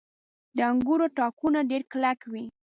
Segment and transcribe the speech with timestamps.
[0.55, 2.45] •د انګورو تاکونه ډېر کلک وي.